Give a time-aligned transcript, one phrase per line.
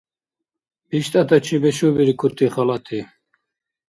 [0.89, 2.99] БиштӀатачи мешубиркути халати